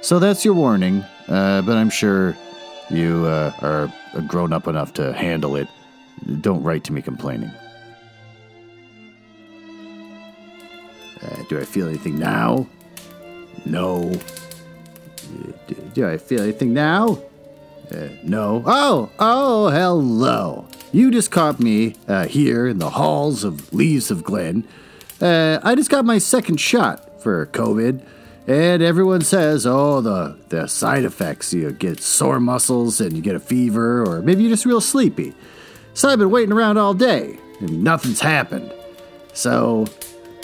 So 0.00 0.18
that's 0.18 0.44
your 0.44 0.54
warning, 0.54 1.02
uh, 1.28 1.62
but 1.62 1.76
I'm 1.76 1.90
sure 1.90 2.36
you 2.88 3.26
uh, 3.26 3.52
are 3.60 3.92
grown 4.22 4.52
up 4.52 4.66
enough 4.66 4.94
to 4.94 5.12
handle 5.12 5.56
it. 5.56 5.68
Don't 6.40 6.62
write 6.62 6.84
to 6.84 6.92
me 6.92 7.02
complaining. 7.02 7.50
Uh, 11.22 11.42
do 11.48 11.60
I 11.60 11.64
feel 11.64 11.88
anything 11.88 12.18
now? 12.18 12.66
No. 13.66 14.12
Do, 15.66 15.74
do 15.94 16.08
I 16.08 16.16
feel 16.16 16.42
anything 16.42 16.72
now? 16.72 17.20
Uh, 17.92 18.08
no. 18.22 18.62
Oh, 18.66 19.10
oh, 19.18 19.68
hello. 19.70 20.66
You 20.92 21.10
just 21.10 21.30
caught 21.30 21.60
me 21.60 21.96
uh, 22.06 22.26
here 22.26 22.66
in 22.66 22.78
the 22.78 22.90
halls 22.90 23.44
of 23.44 23.72
Leaves 23.74 24.10
of 24.10 24.22
Glen. 24.24 24.66
Uh, 25.20 25.58
I 25.62 25.74
just 25.74 25.90
got 25.90 26.04
my 26.04 26.18
second 26.18 26.60
shot 26.60 27.20
for 27.22 27.46
COVID, 27.46 28.02
and 28.48 28.82
everyone 28.82 29.20
says, 29.20 29.66
oh, 29.66 30.00
the, 30.00 30.34
the 30.48 30.66
side 30.66 31.04
effects. 31.04 31.52
You 31.52 31.70
get 31.70 32.00
sore 32.00 32.40
muscles 32.40 32.98
and 32.98 33.14
you 33.14 33.20
get 33.20 33.36
a 33.36 33.40
fever, 33.40 34.02
or 34.02 34.22
maybe 34.22 34.42
you're 34.42 34.50
just 34.50 34.64
real 34.64 34.80
sleepy. 34.80 35.34
So 35.92 36.08
I've 36.08 36.18
been 36.18 36.30
waiting 36.30 36.52
around 36.52 36.78
all 36.78 36.94
day, 36.94 37.38
and 37.60 37.84
nothing's 37.84 38.20
happened. 38.20 38.72
So 39.34 39.86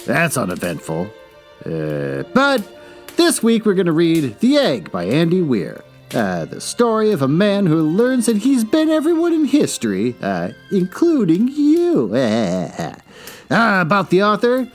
that's 0.05 0.37
uneventful. 0.37 1.09
Uh, 1.65 2.25
but 2.35 2.63
this 3.17 3.43
week 3.43 3.65
we're 3.65 3.73
going 3.73 3.87
to 3.87 3.93
read 3.93 4.39
The 4.39 4.59
Egg 4.59 4.93
by 4.93 5.05
Andy 5.05 5.41
Weir. 5.41 5.83
Uh, 6.13 6.45
the 6.45 6.61
story 6.61 7.11
of 7.11 7.23
a 7.23 7.29
man 7.29 7.65
who 7.65 7.81
learns 7.81 8.27
that 8.27 8.37
he's 8.37 8.65
been 8.65 8.91
everyone 8.91 9.33
in 9.33 9.47
history, 9.47 10.15
uh, 10.21 10.51
including 10.71 11.49
you. 11.49 12.15
uh, 12.15 12.95
about 13.49 14.11
the 14.11 14.23
author, 14.23 14.71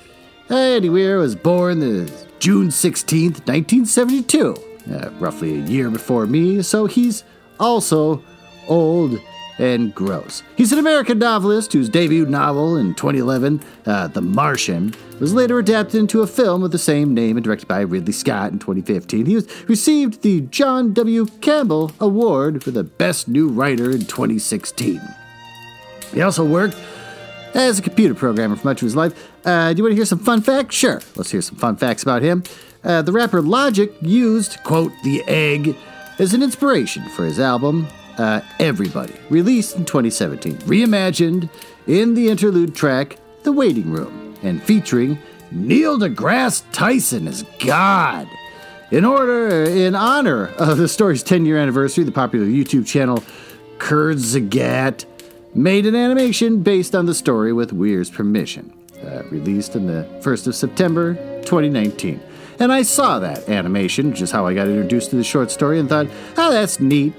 Andy 0.50 0.90
Weir 0.90 1.20
was 1.20 1.36
born 1.36 1.80
the 1.80 2.29
June 2.40 2.70
16th, 2.70 3.46
1972, 3.48 4.56
uh, 4.92 5.10
roughly 5.20 5.60
a 5.60 5.66
year 5.66 5.90
before 5.90 6.26
me, 6.26 6.62
so 6.62 6.86
he's 6.86 7.24
also 7.60 8.24
old 8.68 9.20
and 9.58 9.94
gross. 9.94 10.42
He's 10.56 10.72
an 10.72 10.80
American 10.80 11.20
novelist 11.20 11.74
whose 11.74 11.90
debut 11.90 12.26
novel 12.26 12.78
in 12.78 12.96
2011, 12.96 13.62
uh, 13.86 14.08
The 14.08 14.22
Martian, 14.22 14.94
was 15.20 15.34
later 15.34 15.60
adapted 15.60 16.00
into 16.00 16.22
a 16.22 16.28
film 16.28 16.62
with 16.62 16.72
the 16.72 16.78
same 16.78 17.14
name 17.14 17.36
and 17.36 17.44
directed 17.44 17.68
by 17.68 17.82
Ridley 17.82 18.14
Scott 18.14 18.54
in 18.54 18.60
2015. 18.60 19.26
He 19.26 19.36
was, 19.36 19.70
received 19.70 20.22
the 20.22 20.42
John 20.42 20.94
W. 20.94 21.26
Campbell 21.42 21.92
Award 22.00 22.64
for 22.64 22.72
the 22.72 22.86
Best 22.86 23.28
New 23.28 23.50
Writer 23.50 23.92
in 23.92 24.06
2016. 24.06 25.02
He 26.14 26.22
also 26.22 26.46
worked 26.46 26.78
as 27.54 27.80
a 27.80 27.82
computer 27.82 28.16
programmer 28.16 28.56
for 28.56 28.68
much 28.68 28.82
of 28.82 28.86
his 28.86 28.96
life. 28.96 29.30
Uh, 29.46 29.74
do 29.74 29.78
you 29.78 29.84
want 29.84 29.92
to 29.92 29.96
hear 29.96 30.06
some 30.06 30.20
fun 30.20 30.42
facts? 30.42 30.76
Sure. 30.76 31.02
Let's 31.16 31.32
hear 31.32 31.42
some 31.42 31.58
fun 31.58 31.78
facts 31.78 32.04
about 32.04 32.22
him. 32.22 32.44
Uh, 32.84 33.02
the 33.02 33.12
rapper 33.12 33.42
Logic 33.42 33.92
used, 34.02 34.64
quote, 34.64 34.92
the 35.04 35.24
egg 35.28 35.76
as 36.18 36.34
an 36.34 36.44
inspiration 36.44 37.08
for 37.10 37.26
his 37.26 37.40
album 37.40 37.88
uh, 38.18 38.42
Everybody, 38.60 39.14
released 39.30 39.76
in 39.78 39.86
2017, 39.86 40.58
reimagined 40.60 41.50
in 41.88 42.14
the 42.14 42.30
interlude 42.30 42.76
track 42.76 43.18
The 43.44 43.52
Waiting 43.52 43.90
Room, 43.92 44.36
and 44.44 44.62
featuring 44.62 45.18
Neil 45.52 45.98
deGrasse 45.98 46.64
Tyson 46.72 47.28
as 47.28 47.44
God. 47.60 48.28
In 48.92 49.06
order, 49.06 49.64
in 49.64 49.96
honor 49.96 50.48
of 50.58 50.78
the 50.78 50.88
story's 50.88 51.24
10 51.24 51.46
year 51.46 51.58
anniversary, 51.58 52.04
the 52.04 52.12
popular 52.12 52.46
YouTube 52.46 52.86
channel 52.86 53.24
Kurzgesagt 53.78 55.06
made 55.56 55.86
an 55.86 55.96
animation 55.96 56.62
based 56.62 56.94
on 56.96 57.06
the 57.06 57.14
story 57.14 57.54
with 57.54 57.72
Weir's 57.72 58.10
permission, 58.10 58.74
uh, 59.04 59.24
released 59.30 59.76
in 59.76 59.88
the 59.88 60.08
1st 60.22 60.48
of 60.48 60.56
September 60.56 61.16
2019. 61.44 62.22
And 62.60 62.72
I 62.74 62.82
saw 62.82 63.20
that 63.20 63.48
animation, 63.48 64.12
which 64.12 64.22
is 64.22 64.32
how 64.32 64.46
I 64.46 64.54
got 64.54 64.68
introduced 64.68 65.12
to 65.12 65.16
the 65.16 65.24
short 65.24 65.50
story, 65.50 65.80
and 65.80 65.88
thought, 65.88 66.08
oh, 66.38 66.52
that's 66.52 66.80
neat. 66.80 67.14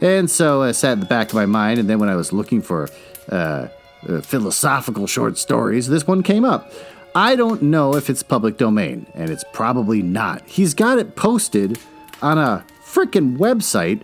And 0.00 0.30
so 0.30 0.62
I 0.62 0.72
sat 0.72 0.94
in 0.94 1.00
the 1.00 1.06
back 1.06 1.28
of 1.28 1.34
my 1.34 1.46
mind, 1.46 1.78
and 1.78 1.88
then 1.88 1.98
when 1.98 2.08
I 2.08 2.16
was 2.16 2.32
looking 2.32 2.62
for 2.62 2.88
uh, 3.30 3.68
uh, 4.08 4.20
philosophical 4.20 5.06
short 5.06 5.38
stories, 5.38 5.88
this 5.88 6.06
one 6.06 6.22
came 6.22 6.44
up. 6.44 6.72
I 7.14 7.34
don't 7.34 7.62
know 7.62 7.94
if 7.94 8.10
it's 8.10 8.22
public 8.22 8.58
domain, 8.58 9.06
and 9.14 9.30
it's 9.30 9.44
probably 9.52 10.02
not. 10.02 10.46
He's 10.46 10.74
got 10.74 10.98
it 10.98 11.16
posted 11.16 11.78
on 12.20 12.38
a 12.38 12.64
freaking 12.84 13.38
website 13.38 14.02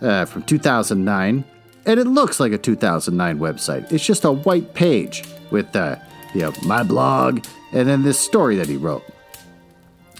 uh, 0.00 0.24
from 0.24 0.42
2009, 0.42 1.44
and 1.86 2.00
it 2.00 2.04
looks 2.04 2.40
like 2.40 2.52
a 2.52 2.58
2009 2.58 3.38
website. 3.38 3.90
It's 3.92 4.04
just 4.04 4.24
a 4.24 4.32
white 4.32 4.74
page 4.74 5.24
with, 5.50 5.74
uh, 5.74 5.96
you 6.34 6.42
know, 6.42 6.52
my 6.64 6.82
blog, 6.82 7.44
and 7.72 7.88
then 7.88 8.02
this 8.02 8.18
story 8.18 8.56
that 8.56 8.68
he 8.68 8.76
wrote. 8.76 9.04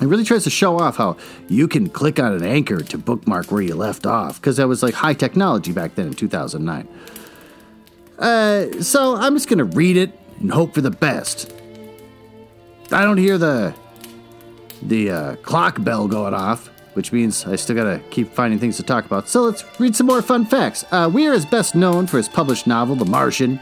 It 0.00 0.06
really 0.06 0.24
tries 0.24 0.44
to 0.44 0.50
show 0.50 0.78
off 0.78 0.96
how 0.96 1.16
you 1.48 1.66
can 1.66 1.88
click 1.88 2.20
on 2.20 2.32
an 2.32 2.44
anchor 2.44 2.80
to 2.80 2.98
bookmark 2.98 3.50
where 3.50 3.62
you 3.62 3.74
left 3.74 4.06
off, 4.06 4.40
because 4.40 4.56
that 4.58 4.68
was 4.68 4.82
like 4.82 4.94
high 4.94 5.14
technology 5.14 5.72
back 5.72 5.96
then 5.96 6.06
in 6.08 6.14
2009. 6.14 6.88
Uh, 8.18 8.80
so 8.80 9.16
I'm 9.16 9.34
just 9.34 9.48
gonna 9.48 9.64
read 9.64 9.96
it 9.96 10.12
and 10.40 10.52
hope 10.52 10.74
for 10.74 10.80
the 10.80 10.90
best. 10.90 11.52
I 12.90 13.04
don't 13.04 13.18
hear 13.18 13.38
the 13.38 13.74
the 14.82 15.10
uh, 15.10 15.36
clock 15.36 15.82
bell 15.82 16.06
going 16.06 16.34
off, 16.34 16.68
which 16.94 17.12
means 17.12 17.44
I 17.46 17.56
still 17.56 17.74
gotta 17.74 18.00
keep 18.10 18.32
finding 18.32 18.60
things 18.60 18.76
to 18.76 18.84
talk 18.84 19.04
about. 19.04 19.28
So 19.28 19.42
let's 19.42 19.64
read 19.80 19.96
some 19.96 20.06
more 20.06 20.22
fun 20.22 20.44
facts. 20.46 20.84
Uh, 20.92 21.10
Weir 21.12 21.32
is 21.32 21.44
best 21.44 21.74
known 21.74 22.06
for 22.06 22.16
his 22.16 22.28
published 22.28 22.66
novel, 22.66 22.94
The 22.94 23.04
Martian. 23.04 23.60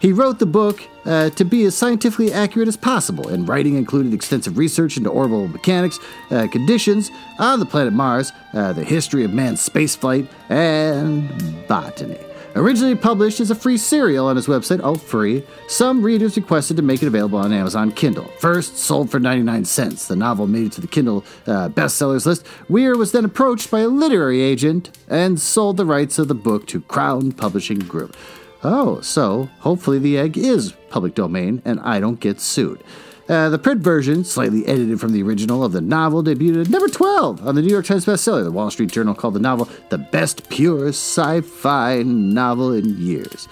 He 0.00 0.12
wrote 0.12 0.38
the 0.38 0.46
book 0.46 0.82
uh, 1.04 1.28
to 1.30 1.44
be 1.44 1.64
as 1.64 1.76
scientifically 1.76 2.32
accurate 2.32 2.68
as 2.68 2.76
possible, 2.76 3.28
and 3.28 3.46
writing 3.46 3.76
included 3.76 4.14
extensive 4.14 4.56
research 4.56 4.96
into 4.96 5.10
orbital 5.10 5.46
mechanics, 5.48 5.98
uh, 6.30 6.48
conditions 6.48 7.10
on 7.38 7.60
the 7.60 7.66
planet 7.66 7.92
Mars, 7.92 8.32
uh, 8.54 8.72
the 8.72 8.82
history 8.82 9.24
of 9.24 9.32
man's 9.32 9.66
spaceflight, 9.66 10.26
and 10.48 11.28
botany. 11.68 12.18
Originally 12.56 12.96
published 12.96 13.38
as 13.38 13.50
a 13.50 13.54
free 13.54 13.76
serial 13.76 14.26
on 14.26 14.34
his 14.34 14.48
website, 14.48 14.80
oh, 14.82 14.96
free, 14.96 15.44
some 15.68 16.02
readers 16.02 16.36
requested 16.36 16.76
to 16.78 16.82
make 16.82 17.00
it 17.00 17.06
available 17.06 17.38
on 17.38 17.52
Amazon 17.52 17.92
Kindle. 17.92 18.24
First 18.40 18.76
sold 18.76 19.08
for 19.08 19.20
99 19.20 19.66
cents, 19.66 20.08
the 20.08 20.16
novel 20.16 20.48
made 20.48 20.66
it 20.66 20.72
to 20.72 20.80
the 20.80 20.88
Kindle 20.88 21.24
uh, 21.46 21.68
bestsellers 21.68 22.26
list. 22.26 22.44
Weir 22.68 22.96
was 22.96 23.12
then 23.12 23.24
approached 23.24 23.70
by 23.70 23.80
a 23.80 23.88
literary 23.88 24.40
agent 24.40 24.98
and 25.08 25.38
sold 25.38 25.76
the 25.76 25.84
rights 25.84 26.18
of 26.18 26.26
the 26.26 26.34
book 26.34 26.66
to 26.68 26.80
Crown 26.80 27.30
Publishing 27.30 27.78
Group. 27.78 28.16
Oh, 28.62 29.00
so 29.00 29.48
hopefully 29.60 29.98
the 29.98 30.18
egg 30.18 30.36
is 30.36 30.72
public 30.90 31.14
domain 31.14 31.62
and 31.64 31.80
I 31.80 32.00
don't 32.00 32.20
get 32.20 32.40
sued. 32.40 32.82
Uh, 33.28 33.48
the 33.48 33.58
print 33.58 33.80
version, 33.80 34.24
slightly 34.24 34.66
edited 34.66 34.98
from 35.00 35.12
the 35.12 35.22
original 35.22 35.62
of 35.62 35.70
the 35.70 35.80
novel, 35.80 36.22
debuted 36.22 36.62
at 36.62 36.68
number 36.68 36.88
12 36.88 37.46
on 37.46 37.54
the 37.54 37.62
New 37.62 37.68
York 37.68 37.86
Times 37.86 38.04
bestseller. 38.04 38.42
The 38.42 38.50
Wall 38.50 38.70
Street 38.72 38.90
Journal 38.90 39.14
called 39.14 39.34
the 39.34 39.40
novel 39.40 39.68
the 39.88 39.98
best 39.98 40.50
pure 40.50 40.88
sci 40.88 41.40
fi 41.42 42.02
novel 42.02 42.72
in 42.72 42.98
years. 42.98 43.46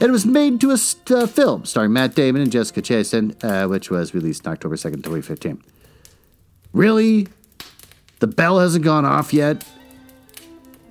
It 0.00 0.12
was 0.12 0.24
made 0.24 0.52
into 0.54 0.70
a 0.70 0.78
st- 0.78 1.10
uh, 1.10 1.26
film 1.26 1.64
starring 1.64 1.92
Matt 1.92 2.14
Damon 2.14 2.42
and 2.42 2.52
Jessica 2.52 2.80
Chastain, 2.80 3.34
uh, 3.42 3.66
which 3.66 3.90
was 3.90 4.14
released 4.14 4.46
on 4.46 4.52
October 4.52 4.76
2nd, 4.76 5.02
2015. 5.02 5.60
Really? 6.72 7.26
The 8.20 8.28
bell 8.28 8.60
hasn't 8.60 8.84
gone 8.84 9.04
off 9.04 9.32
yet? 9.32 9.64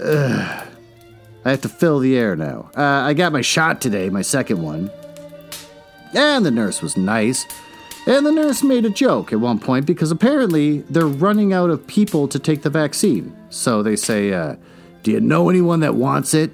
Ugh. 0.04 0.68
I 1.48 1.52
have 1.52 1.62
to 1.62 1.70
fill 1.70 2.00
the 2.00 2.18
air 2.18 2.36
now. 2.36 2.70
Uh, 2.76 2.82
I 2.82 3.14
got 3.14 3.32
my 3.32 3.40
shot 3.40 3.80
today, 3.80 4.10
my 4.10 4.22
second 4.22 4.62
one. 4.62 4.92
And 6.14 6.46
the 6.46 6.52
nurse 6.52 6.82
was 6.82 6.98
nice. 6.98 7.46
And 8.06 8.26
the 8.26 8.34
nurse 8.34 8.64
made 8.64 8.84
a 8.84 8.90
joke 8.90 9.32
at 9.32 9.40
one 9.40 9.58
point 9.58 9.86
because 9.86 10.12
apparently 10.12 10.80
they're 10.90 11.08
running 11.08 11.54
out 11.54 11.70
of 11.70 11.88
people 11.88 12.28
to 12.28 12.38
take 12.38 12.64
the 12.64 12.70
vaccine. 12.70 13.34
So 13.50 13.82
they 13.82 13.96
say, 13.96 14.34
uh, 14.34 14.58
Do 15.04 15.12
you 15.14 15.22
know 15.22 15.50
anyone 15.50 15.80
that 15.80 15.96
wants 15.96 16.34
it? 16.34 16.54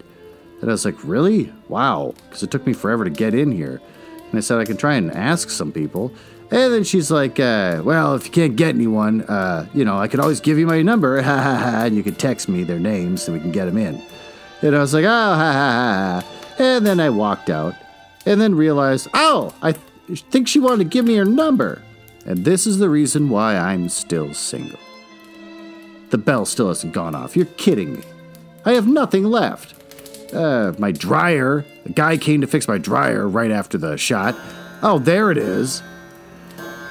And 0.62 0.69
I 0.69 0.74
was 0.74 0.86
like, 0.86 1.04
Really? 1.04 1.51
Wow. 1.69 2.13
Because 2.25 2.44
it 2.44 2.51
took 2.51 2.68
me 2.68 2.74
forever 2.74 3.04
to 3.04 3.10
get 3.10 3.34
in 3.34 3.51
here. 3.51 3.81
And 4.30 4.38
I 4.38 4.42
said, 4.42 4.60
I 4.60 4.66
can 4.66 4.78
try 4.78 4.94
and 4.94 5.12
ask 5.12 5.50
some 5.50 5.72
people. 5.72 6.13
And 6.51 6.72
then 6.72 6.84
she's 6.84 7.10
like, 7.10 7.40
uh, 7.40 7.81
Well, 7.84 8.13
if 8.13 8.28
you 8.28 8.31
can't 8.31 8.56
get 8.56 8.75
anyone, 8.75 9.24
uh, 9.24 9.68
you 9.74 9.86
know, 9.86 9.98
I 9.98 10.07
could 10.07 10.19
always 10.19 10.40
give 10.40 10.60
you 10.60 10.68
my 10.68 10.84
number. 10.84 11.18
And 11.24 11.95
you 11.95 12.04
could 12.04 12.19
text 12.19 12.48
me 12.48 12.63
their 12.63 12.80
names 12.80 13.24
so 13.24 13.34
we 13.34 13.40
can 13.40 13.51
get 13.51 13.66
them 13.66 13.78
in. 13.78 14.00
And 14.63 14.75
I 14.75 14.80
was 14.80 14.94
like, 14.94 15.06
Oh, 15.06 15.07
ha 15.07 15.36
ha 15.36 16.24
ha. 16.24 16.56
And 16.57 16.86
then 16.86 17.00
I 17.00 17.10
walked 17.10 17.50
out 17.51 17.75
and 18.25 18.42
then 18.42 18.56
realized, 18.56 19.07
Oh, 19.13 19.54
I. 19.62 19.74
Th- 19.74 19.83
think 20.15 20.48
she 20.48 20.60
wanted 20.60 20.80
to 20.80 20.89
give 20.89 21.06
me 21.06 21.15
her 21.15 21.25
number. 21.25 21.81
And 22.25 22.45
this 22.45 22.65
is 22.65 22.77
the 22.80 22.89
reason 22.89 23.30
why 23.30 23.56
I'm 23.56 23.89
still 23.89 24.33
single. 24.33 24.80
The 26.10 26.18
bell 26.18 26.45
still 26.45 26.68
hasn't 26.69 26.94
gone 26.94 27.15
off. 27.15 27.36
You're 27.36 27.45
kidding 27.45 27.94
me. 27.94 28.04
I 28.65 28.74
have 28.74 28.88
nothing 28.88 29.25
left. 29.25 29.75
Uh, 30.33 30.74
my 30.77 30.92
dryer. 30.92 31.66
A 31.86 31.89
guy 31.89 32.18
came 32.18 32.42
to 32.42 32.48
fix 32.48 32.68
my 32.68 32.77
dryer 32.77 33.27
right 33.27 33.51
after 33.51 33.77
the 33.77 33.98
shot. 33.98 34.36
Oh, 34.81 35.00
there 35.00 35.31
it 35.31 35.38
is. 35.38 35.81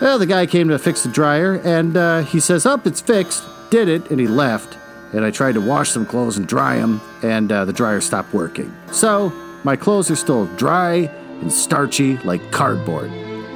Well, 0.01 0.19
the 0.19 0.27
guy 0.27 0.47
came 0.47 0.69
to 0.69 0.79
fix 0.79 1.05
the 1.05 1.11
dryer, 1.11 1.55
and 1.55 1.97
uh, 1.97 2.23
he 2.23 2.41
says, 2.41 2.67
Up, 2.67 2.83
oh, 2.85 2.89
it's 2.89 3.01
fixed. 3.01 3.45
Did 3.71 3.89
it, 3.89 4.11
and 4.11 4.19
he 4.19 4.27
left. 4.27 4.77
And 5.13 5.25
I 5.25 5.31
tried 5.31 5.53
to 5.55 5.61
wash 5.61 5.91
some 5.91 6.07
clothes 6.07 6.39
and 6.39 6.47
dry 6.47 6.79
them, 6.79 7.01
and 7.23 7.53
uh, 7.53 7.65
the 7.65 7.73
dryer 7.73 8.01
stopped 8.01 8.33
working. 8.33 8.75
So, 8.91 9.33
my 9.65 9.77
clothes 9.77 10.11
are 10.11 10.17
still 10.17 10.47
dry 10.57 11.11
and 11.41 11.53
starchy 11.53 12.17
like 12.19 12.51
cardboard. 12.51 13.11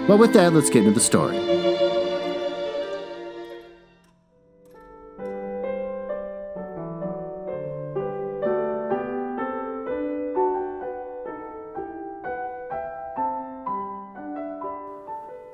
But 0.07 0.19
with 0.19 0.33
that, 0.35 0.53
let's 0.53 0.71
get 0.71 0.85
into 0.85 0.93
the 0.93 1.01
story. 1.01 1.37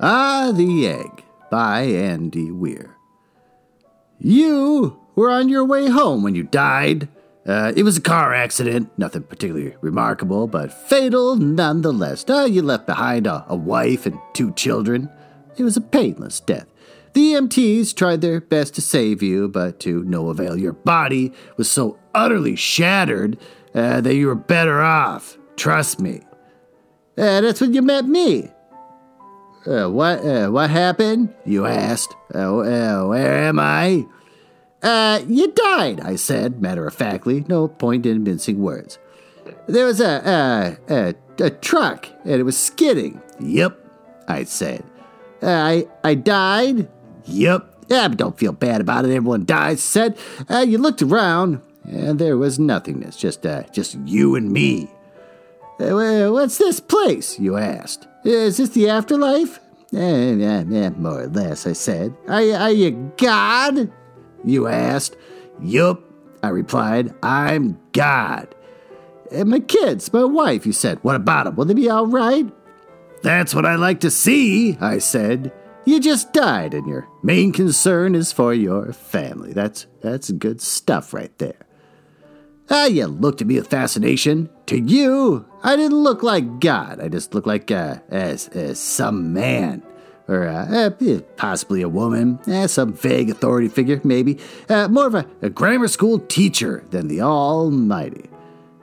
Ah, 0.04 0.50
the 0.52 0.88
Egg 0.88 1.22
by 1.48 1.82
Andy 1.82 2.50
Weir. 2.50 2.96
You 4.18 5.01
were 5.14 5.30
on 5.30 5.48
your 5.48 5.64
way 5.64 5.88
home 5.88 6.22
when 6.22 6.34
you 6.34 6.42
died. 6.42 7.08
Uh, 7.46 7.72
it 7.76 7.82
was 7.82 7.96
a 7.96 8.00
car 8.00 8.32
accident, 8.32 8.90
nothing 8.96 9.22
particularly 9.22 9.74
remarkable, 9.80 10.46
but 10.46 10.72
fatal 10.72 11.34
nonetheless. 11.36 12.24
Uh, 12.28 12.46
you 12.48 12.62
left 12.62 12.86
behind 12.86 13.26
a, 13.26 13.44
a 13.48 13.56
wife 13.56 14.06
and 14.06 14.18
two 14.32 14.52
children. 14.52 15.10
It 15.56 15.64
was 15.64 15.76
a 15.76 15.80
painless 15.80 16.40
death. 16.40 16.66
The 17.14 17.34
EMTs 17.34 17.94
tried 17.94 18.20
their 18.20 18.40
best 18.40 18.74
to 18.76 18.80
save 18.80 19.22
you, 19.22 19.48
but 19.48 19.80
to 19.80 20.02
no 20.04 20.30
avail. 20.30 20.56
Your 20.56 20.72
body 20.72 21.32
was 21.56 21.70
so 21.70 21.98
utterly 22.14 22.56
shattered 22.56 23.38
uh, 23.74 24.00
that 24.00 24.14
you 24.14 24.28
were 24.28 24.34
better 24.34 24.80
off. 24.80 25.36
Trust 25.56 26.00
me. 26.00 26.20
Uh, 27.18 27.42
that's 27.42 27.60
when 27.60 27.74
you 27.74 27.82
met 27.82 28.06
me. 28.06 28.48
Uh, 29.66 29.88
what, 29.88 30.24
uh, 30.24 30.48
what 30.48 30.70
happened? 30.70 31.34
You 31.44 31.66
asked. 31.66 32.14
Uh, 32.34 32.58
uh, 32.58 33.06
where 33.06 33.38
am 33.44 33.58
I? 33.58 34.06
Uh, 34.82 35.22
you 35.28 35.52
died, 35.52 36.00
I 36.00 36.16
said, 36.16 36.60
matter 36.60 36.86
of 36.86 36.94
factly, 36.94 37.44
no 37.48 37.68
point 37.68 38.04
in 38.04 38.24
mincing 38.24 38.60
words. 38.60 38.98
There 39.66 39.86
was 39.86 40.00
a, 40.00 40.76
a, 40.88 41.14
a 41.38 41.50
truck, 41.50 42.08
and 42.24 42.32
it 42.32 42.42
was 42.42 42.58
skidding. 42.58 43.20
Yep, 43.40 43.78
I 44.26 44.44
said. 44.44 44.84
Uh, 45.42 45.50
I, 45.50 45.86
I 46.02 46.14
died? 46.14 46.88
Yep. 47.26 47.68
Yeah, 47.88 48.08
but 48.08 48.18
don't 48.18 48.38
feel 48.38 48.52
bad 48.52 48.80
about 48.80 49.04
it. 49.04 49.08
Everyone 49.14 49.44
dies, 49.44 49.82
said. 49.82 50.16
Uh, 50.48 50.64
you 50.66 50.78
looked 50.78 51.02
around, 51.02 51.60
and 51.84 52.18
there 52.18 52.36
was 52.36 52.58
nothingness, 52.58 53.16
just, 53.16 53.44
uh, 53.46 53.62
just 53.72 53.96
you 54.04 54.34
and 54.34 54.50
me. 54.50 54.90
Uh, 55.80 56.30
what's 56.30 56.58
this 56.58 56.80
place? 56.80 57.38
You 57.38 57.56
asked. 57.56 58.06
Is 58.24 58.56
this 58.56 58.70
the 58.70 58.88
afterlife? 58.88 59.60
Eh, 59.94 60.90
more 60.90 61.22
or 61.22 61.26
less, 61.26 61.66
I 61.66 61.72
said. 61.72 62.14
Are, 62.28 62.40
are 62.40 62.70
you 62.70 63.12
God? 63.16 63.92
You 64.44 64.66
asked. 64.66 65.16
Yup, 65.60 66.02
I 66.42 66.48
replied. 66.48 67.14
I'm 67.22 67.78
God. 67.92 68.54
And 69.30 69.48
my 69.48 69.60
kids, 69.60 70.12
my 70.12 70.24
wife, 70.24 70.66
you 70.66 70.72
said. 70.72 70.98
What 71.02 71.16
about 71.16 71.44
them? 71.44 71.56
Will 71.56 71.64
they 71.64 71.74
be 71.74 71.88
all 71.88 72.06
right? 72.06 72.46
That's 73.22 73.54
what 73.54 73.66
I 73.66 73.76
like 73.76 74.00
to 74.00 74.10
see, 74.10 74.76
I 74.80 74.98
said. 74.98 75.52
You 75.84 76.00
just 76.00 76.32
died, 76.32 76.74
and 76.74 76.86
your 76.86 77.08
main 77.22 77.52
concern 77.52 78.14
is 78.14 78.32
for 78.32 78.54
your 78.54 78.92
family. 78.92 79.52
That's 79.52 79.86
that's 80.00 80.30
good 80.30 80.60
stuff 80.60 81.12
right 81.12 81.36
there. 81.38 81.66
Ah, 82.70 82.86
you 82.86 83.06
looked 83.06 83.40
at 83.40 83.46
me 83.46 83.56
with 83.56 83.68
fascination. 83.68 84.48
To 84.66 84.78
you, 84.78 85.44
I 85.62 85.76
didn't 85.76 86.02
look 86.02 86.22
like 86.22 86.60
God. 86.60 87.00
I 87.00 87.08
just 87.08 87.34
looked 87.34 87.46
like 87.46 87.70
uh, 87.70 87.96
as, 88.08 88.48
as 88.48 88.80
some 88.80 89.32
man. 89.32 89.82
Or 90.28 90.46
uh, 90.46 90.90
uh, 90.90 91.20
possibly 91.36 91.82
a 91.82 91.88
woman, 91.88 92.38
eh, 92.46 92.66
some 92.68 92.92
vague 92.92 93.28
authority 93.28 93.68
figure, 93.68 94.00
maybe. 94.04 94.38
Uh, 94.68 94.88
more 94.88 95.06
of 95.06 95.14
a, 95.14 95.26
a 95.42 95.50
grammar 95.50 95.88
school 95.88 96.20
teacher 96.20 96.84
than 96.90 97.08
the 97.08 97.20
Almighty. 97.20 98.30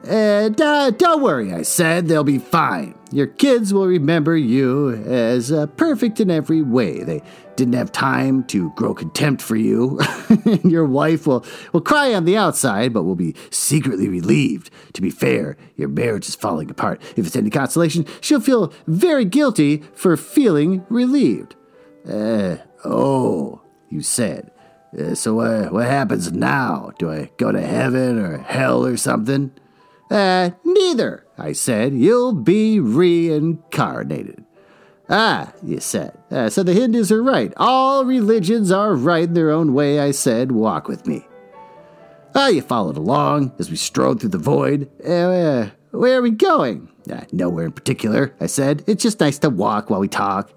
Uh, 0.07 0.50
don't 0.50 1.21
worry, 1.21 1.53
I 1.53 1.63
said, 1.63 2.07
they'll 2.07 2.24
be 2.24 2.38
fine. 2.39 2.95
Your 3.12 3.27
kids 3.27 3.74
will 3.74 3.88
remember 3.88 4.38
you 4.38 4.91
as 4.91 5.51
uh, 5.51 5.68
perfect 5.68 6.19
in 6.19 6.30
every 6.30 6.62
way. 6.62 7.03
They 7.03 7.21
didn't 7.60 7.76
have 7.76 7.92
time 7.92 8.44
to 8.46 8.72
grow 8.72 8.94
contempt 8.94 9.42
for 9.42 9.56
you. 9.58 10.00
your 10.64 10.86
wife 10.86 11.28
will, 11.28 11.46
will 11.74 11.82
cry 11.82 12.14
on 12.14 12.26
the 12.26 12.38
outside, 12.38 12.94
but 12.94 13.04
will 13.04 13.16
be 13.16 13.36
secretly 13.52 14.08
relieved. 14.08 14.72
To 14.94 15.02
be 15.02 15.10
fair, 15.10 15.58
your 15.76 15.90
marriage 15.90 16.28
is 16.28 16.36
falling 16.36 16.72
apart. 16.72 17.02
If 17.18 17.28
it's 17.28 17.36
any 17.36 17.50
consolation, 17.50 18.06
she'll 18.22 18.40
feel 18.40 18.74
very 18.88 19.26
guilty 19.26 19.84
for 19.94 20.16
feeling 20.16 20.86
relieved. 20.90 21.56
Uh, 22.10 22.58
oh, 22.86 23.62
you 23.90 24.02
said. 24.02 24.52
Uh, 24.98 25.14
so 25.14 25.42
uh, 25.42 25.68
what 25.68 25.86
happens 25.86 26.32
now? 26.32 26.92
Do 26.98 27.12
I 27.12 27.30
go 27.38 27.52
to 27.52 27.62
heaven 27.62 28.18
or 28.18 28.38
hell 28.38 28.86
or 28.86 28.96
something? 28.96 29.52
Uh, 30.10 30.52
neither, 30.64 31.26
I 31.38 31.52
said. 31.52 31.94
You'll 31.94 32.34
be 32.34 32.80
reincarnated. 32.80 34.46
Ah, 35.10 35.52
you 35.64 35.80
said. 35.80 36.18
Uh, 36.30 36.50
so 36.50 36.62
the 36.62 36.74
Hindus 36.74 37.12
are 37.12 37.24
right. 37.24 37.52
All 37.58 38.06
religions 38.06 38.72
are 38.72 38.94
right 38.94 39.24
in 39.24 39.34
their 39.34 39.50
own 39.50 39.74
way, 39.74 40.00
I 40.00 40.12
said. 40.12 40.52
Walk 40.52 40.88
with 40.88 41.08
me. 41.08 41.26
Ah, 42.36 42.50
you 42.50 42.62
followed 42.62 42.98
along 42.98 43.54
as 43.58 43.72
we 43.72 43.76
strode 43.76 44.20
through 44.20 44.30
the 44.30 44.38
void. 44.38 44.90
Uh, 45.04 45.70
where 45.92 46.20
are 46.20 46.22
we 46.22 46.32
going? 46.32 46.90
Uh, 47.12 47.22
nowhere 47.32 47.66
in 47.66 47.72
particular, 47.72 48.36
I 48.40 48.46
said. 48.46 48.84
It's 48.86 49.02
just 49.02 49.20
nice 49.20 49.40
to 49.40 49.50
walk 49.50 49.90
while 49.90 50.00
we 50.00 50.08
talk. 50.08 50.52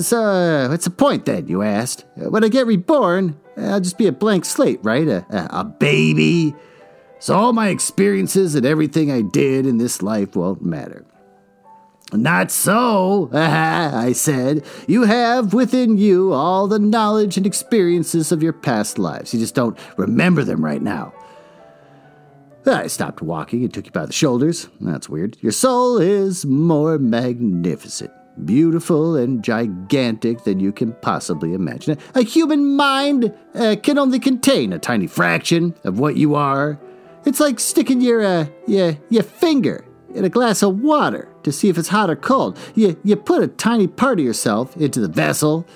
So, 0.00 0.20
uh, 0.20 0.68
what's 0.68 0.84
the 0.84 0.90
point 0.90 1.24
then, 1.24 1.46
you 1.46 1.62
asked? 1.62 2.04
When 2.16 2.42
I 2.44 2.48
get 2.48 2.66
reborn, 2.66 3.38
I'll 3.56 3.80
just 3.80 3.98
be 3.98 4.08
a 4.08 4.12
blank 4.12 4.44
slate, 4.44 4.80
right? 4.82 5.06
A, 5.06 5.24
a, 5.30 5.60
a 5.60 5.64
baby 5.64 6.54
so 7.20 7.34
all 7.34 7.52
my 7.52 7.68
experiences 7.68 8.54
and 8.54 8.64
everything 8.64 9.10
I 9.10 9.22
did 9.22 9.66
in 9.66 9.78
this 9.78 10.02
life 10.02 10.36
won't 10.36 10.64
matter. 10.64 11.04
Not 12.12 12.50
so, 12.50 13.28
I 13.34 14.12
said. 14.12 14.64
You 14.86 15.02
have 15.04 15.52
within 15.52 15.98
you 15.98 16.32
all 16.32 16.66
the 16.66 16.78
knowledge 16.78 17.36
and 17.36 17.46
experiences 17.46 18.32
of 18.32 18.42
your 18.42 18.52
past 18.52 18.98
lives. 18.98 19.34
You 19.34 19.40
just 19.40 19.54
don't 19.54 19.78
remember 19.96 20.44
them 20.44 20.64
right 20.64 20.82
now. 20.82 21.12
I 22.66 22.86
stopped 22.86 23.22
walking 23.22 23.64
and 23.64 23.72
took 23.72 23.86
you 23.86 23.92
by 23.92 24.04
the 24.04 24.12
shoulders. 24.12 24.68
That's 24.80 25.08
weird. 25.08 25.38
Your 25.40 25.52
soul 25.52 25.96
is 25.96 26.44
more 26.44 26.98
magnificent, 26.98 28.10
beautiful, 28.44 29.16
and 29.16 29.42
gigantic 29.42 30.44
than 30.44 30.60
you 30.60 30.72
can 30.72 30.92
possibly 31.00 31.54
imagine. 31.54 31.96
A 32.14 32.22
human 32.22 32.76
mind 32.76 33.34
uh, 33.54 33.76
can 33.82 33.96
only 33.96 34.18
contain 34.18 34.74
a 34.74 34.78
tiny 34.78 35.06
fraction 35.06 35.74
of 35.84 35.98
what 35.98 36.16
you 36.16 36.34
are 36.34 36.78
it's 37.24 37.40
like 37.40 37.60
sticking 37.60 38.00
your, 38.00 38.24
uh, 38.24 38.46
your, 38.66 38.96
your 39.10 39.22
finger 39.22 39.84
in 40.14 40.24
a 40.24 40.28
glass 40.28 40.62
of 40.62 40.80
water 40.80 41.28
to 41.42 41.52
see 41.52 41.68
if 41.68 41.78
it's 41.78 41.88
hot 41.88 42.10
or 42.10 42.16
cold. 42.16 42.58
You, 42.74 42.98
you 43.04 43.16
put 43.16 43.42
a 43.42 43.48
tiny 43.48 43.86
part 43.86 44.18
of 44.18 44.24
yourself 44.24 44.76
into 44.76 45.00
the 45.00 45.08
vessel, 45.08 45.66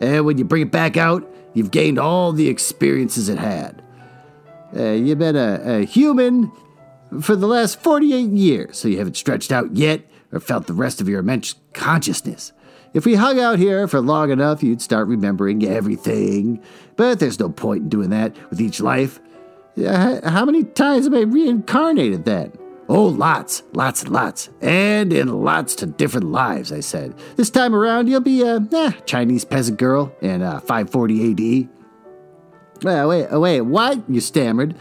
and 0.00 0.24
when 0.24 0.38
you 0.38 0.44
bring 0.44 0.62
it 0.62 0.70
back 0.70 0.96
out, 0.96 1.28
you've 1.54 1.70
gained 1.70 1.98
all 1.98 2.32
the 2.32 2.48
experiences 2.48 3.28
it 3.28 3.38
had. 3.38 3.82
Uh, 4.76 4.90
you've 4.90 5.18
been 5.18 5.36
a, 5.36 5.80
a 5.80 5.84
human 5.84 6.52
for 7.22 7.34
the 7.34 7.46
last 7.46 7.80
48 7.80 8.30
years, 8.30 8.78
so 8.78 8.88
you 8.88 8.98
haven't 8.98 9.16
stretched 9.16 9.50
out 9.50 9.74
yet 9.74 10.02
or 10.32 10.40
felt 10.40 10.66
the 10.66 10.74
rest 10.74 11.00
of 11.00 11.08
your 11.08 11.20
immense 11.20 11.54
consciousness. 11.72 12.52
If 12.94 13.04
we 13.04 13.14
hung 13.14 13.38
out 13.38 13.58
here 13.58 13.86
for 13.86 14.00
long 14.00 14.30
enough, 14.30 14.62
you'd 14.62 14.82
start 14.82 15.08
remembering 15.08 15.64
everything. 15.64 16.62
But 16.96 17.20
there's 17.20 17.38
no 17.38 17.48
point 17.48 17.82
in 17.84 17.88
doing 17.88 18.10
that 18.10 18.34
with 18.50 18.60
each 18.60 18.80
life. 18.80 19.20
How 19.76 20.44
many 20.44 20.64
times 20.64 21.04
have 21.04 21.14
I 21.14 21.20
reincarnated 21.20 22.24
then? 22.24 22.52
Oh, 22.90 23.04
lots, 23.04 23.62
lots 23.74 24.02
and 24.02 24.12
lots, 24.12 24.48
and 24.62 25.12
in 25.12 25.28
lots 25.28 25.74
to 25.76 25.86
different 25.86 26.30
lives, 26.30 26.72
I 26.72 26.80
said. 26.80 27.14
This 27.36 27.50
time 27.50 27.74
around, 27.74 28.08
you'll 28.08 28.20
be 28.20 28.40
a 28.40 28.66
eh, 28.72 28.92
Chinese 29.04 29.44
peasant 29.44 29.78
girl 29.78 30.14
in 30.22 30.40
uh, 30.40 30.60
540 30.60 31.66
AD. 31.66 31.68
Uh, 32.86 33.06
wait, 33.06 33.26
uh, 33.26 33.40
wait, 33.40 33.60
what? 33.60 34.08
You 34.08 34.20
stammered. 34.20 34.74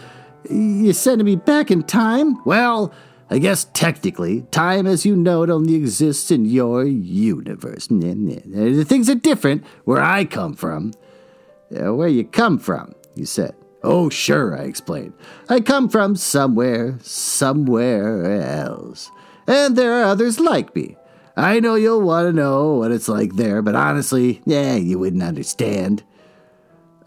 You 0.49 0.93
sending 0.93 1.25
me 1.25 1.35
back 1.35 1.69
in 1.69 1.83
time? 1.83 2.41
Well, 2.45 2.93
I 3.29 3.39
guess 3.39 3.65
technically, 3.73 4.43
time 4.51 4.87
as 4.87 5.05
you 5.05 5.15
know 5.17 5.43
it 5.43 5.49
only 5.49 5.75
exists 5.75 6.31
in 6.31 6.45
your 6.45 6.85
universe. 6.85 7.87
The 7.87 8.85
things 8.87 9.09
are 9.09 9.15
different 9.15 9.65
where 9.83 10.01
I 10.01 10.23
come 10.23 10.55
from. 10.55 10.93
Uh, 11.69 11.93
where 11.93 12.07
you 12.07 12.23
come 12.23 12.57
from, 12.57 12.95
you 13.15 13.25
said. 13.25 13.53
Oh, 13.89 14.09
sure, 14.09 14.53
I 14.53 14.63
explained. 14.63 15.13
I 15.47 15.61
come 15.61 15.87
from 15.87 16.17
somewhere, 16.17 16.99
somewhere 17.01 18.41
else. 18.41 19.09
And 19.47 19.77
there 19.77 19.93
are 19.93 20.03
others 20.03 20.41
like 20.41 20.75
me. 20.75 20.97
I 21.37 21.61
know 21.61 21.75
you'll 21.75 22.01
want 22.01 22.27
to 22.27 22.33
know 22.33 22.73
what 22.73 22.91
it's 22.91 23.07
like 23.07 23.35
there, 23.35 23.61
but 23.61 23.75
honestly, 23.75 24.41
yeah, 24.43 24.75
you 24.75 24.99
wouldn't 24.99 25.23
understand. 25.23 26.03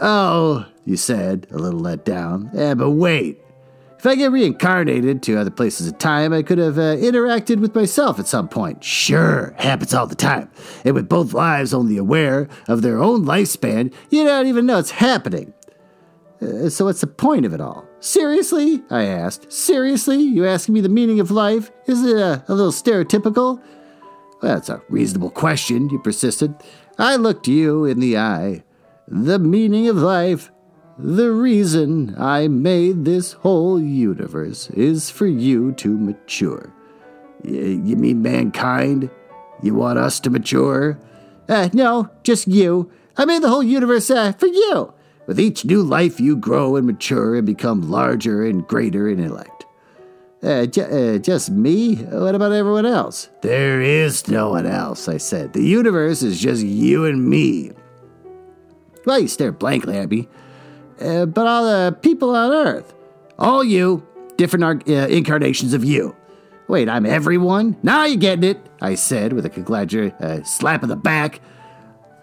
Oh, 0.01 0.65
you 0.87 0.97
said, 0.97 1.49
a 1.51 1.59
little 1.59 1.81
let 1.81 2.07
down. 2.07 2.51
Yeah, 2.55 2.73
but 2.73 2.93
wait. 2.93 3.43
If 3.99 4.07
I 4.07 4.15
get 4.15 4.33
reincarnated 4.33 5.23
to 5.25 5.37
other 5.37 5.51
places 5.51 5.87
of 5.87 5.99
time, 5.99 6.33
I 6.33 6.43
could 6.43 6.57
have 6.57 6.79
uh, 6.79 6.97
interacted 6.97 7.61
with 7.61 7.75
myself 7.75 8.19
at 8.19 8.27
some 8.27 8.49
point. 8.49 8.83
Sure, 8.83 9.55
happens 9.59 9.93
all 9.93 10.07
the 10.07 10.15
time. 10.15 10.51
And 10.87 10.95
with 10.95 11.11
both 11.11 11.35
lives 11.35 11.75
only 11.75 11.99
aware 11.99 12.49
of 12.69 12.81
their 12.81 13.03
own 13.03 13.27
lifespan, 13.27 13.93
you 14.09 14.25
don't 14.25 14.47
even 14.47 14.65
know 14.65 14.79
it's 14.79 14.93
happening. 14.93 15.53
Uh, 16.41 16.69
so 16.69 16.87
what's 16.87 17.01
the 17.01 17.07
point 17.07 17.45
of 17.45 17.53
it 17.53 17.61
all? 17.61 17.87
Seriously? 18.01 18.83
I 18.91 19.05
asked. 19.05 19.53
Seriously? 19.53 20.23
You 20.23 20.47
asking 20.47 20.75
me 20.75 20.81
the 20.81 20.89
meaning 20.89 21.21
of 21.21 21.31
life? 21.31 21.71
Is 21.87 22.05
it 22.05 22.17
a, 22.17 22.45
a 22.49 22.55
little 22.55 22.73
stereotypical? 22.73 23.63
Well, 24.43 24.55
that's 24.55 24.71
a 24.71 24.83
reasonable 24.89 25.31
question, 25.31 25.91
you 25.91 25.99
persisted. 25.99 26.55
I 26.99 27.17
looked 27.17 27.47
you 27.47 27.85
in 27.85 28.01
the 28.01 28.17
eye. 28.17 28.65
The 29.07 29.39
meaning 29.39 29.89
of 29.89 29.97
life 29.97 30.51
the 31.03 31.33
reason 31.33 32.15
I 32.19 32.49
made 32.49 33.07
this 33.07 33.33
whole 33.33 33.81
universe 33.81 34.69
is 34.71 35.09
for 35.09 35.27
you 35.27 35.73
to 35.73 35.97
mature. 35.97 36.75
You 37.43 37.97
mean 37.97 38.21
mankind? 38.21 39.09
You 39.63 39.75
want 39.75 39.99
us 39.99 40.21
to 40.21 40.31
mature? 40.31 40.99
Uh, 41.49 41.71
no, 41.73 42.11
just 42.23 42.47
you. 42.47 42.91
I 43.17 43.25
made 43.25 43.41
the 43.41 43.49
whole 43.49 43.63
universe 43.63 44.11
uh, 44.11 44.33
for 44.33 44.47
you. 44.47 44.93
With 45.27 45.39
each 45.39 45.65
new 45.65 45.83
life, 45.83 46.19
you 46.19 46.37
grow 46.37 46.77
and 46.77 46.87
mature 46.87 47.37
and 47.37 47.47
become 47.47 47.91
larger 47.91 48.45
and 48.45 48.67
greater 48.67 49.09
in 49.09 49.21
intellect. 49.21 49.67
Uh, 50.43 50.67
j- 50.67 51.17
uh, 51.17 51.19
just 51.19 51.50
me? 51.50 51.97
What 51.97 52.35
about 52.35 52.53
everyone 52.53 52.87
else? 52.87 53.29
There 53.43 53.81
is 53.81 54.27
no 54.27 54.50
one 54.50 54.67
else, 54.67 55.09
I 55.09 55.19
said. 55.19 55.53
The 55.53 55.62
universe 55.62 56.23
is 56.23 56.41
just 56.41 56.62
you 56.65 57.05
and 57.05 57.29
me. 57.29 57.73
Well, 59.05 59.19
you 59.19 59.29
stare 59.29 59.53
blankly 59.53 59.97
at 59.99 60.11
me 60.11 60.29
uh, 61.00 61.27
but 61.27 61.47
all 61.47 61.65
the 61.65 61.93
people 62.03 62.35
on 62.35 62.53
Earth. 62.53 62.95
All 63.39 63.65
you, 63.65 64.07
different 64.37 64.89
uh, 64.89 64.93
incarnations 64.93 65.73
of 65.73 65.85
you. 65.85 66.15
Wait, 66.69 66.89
I'm 66.89 67.07
everyone? 67.07 67.77
Now 67.83 68.05
you're 68.05 68.17
getting 68.17 68.45
it, 68.45 68.61
I 68.81 68.95
said 68.95 69.33
with 69.33 69.45
a 69.47 69.49
congratulatory 69.49 70.12
uh, 70.21 70.43
slap 70.45 70.83
of 70.83 70.89
the 70.89 70.97
back. 70.97 71.41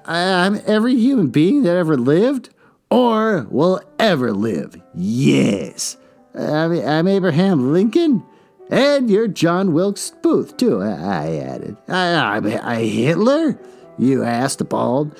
I'm 0.05 0.61
every 0.65 0.95
human 0.95 1.27
being 1.27 1.63
that 1.63 1.75
ever 1.75 1.97
lived 1.97 2.49
or 2.89 3.47
will 3.49 3.81
ever 3.99 4.31
live. 4.31 4.79
Yes. 4.93 5.97
I'm, 6.33 6.71
I'm 6.85 7.07
Abraham 7.07 7.73
Lincoln. 7.73 8.23
And 8.69 9.09
you're 9.09 9.27
John 9.27 9.73
Wilkes 9.73 10.11
Booth, 10.21 10.57
too, 10.57 10.81
I 10.81 11.37
added. 11.37 11.77
I, 11.87 12.37
am 12.37 12.45
I 12.45 12.81
Hitler? 12.81 13.57
You 13.97 14.23
asked, 14.23 14.59
appalled. 14.59 15.17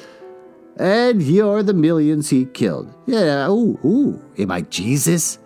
And 0.76 1.22
you're 1.24 1.64
the 1.64 1.74
millions 1.74 2.30
he 2.30 2.46
killed. 2.46 2.94
Yeah, 3.06 3.48
ooh, 3.48 3.80
ooh, 3.86 4.22
am 4.38 4.52
I 4.52 4.62
Jesus? 4.62 5.40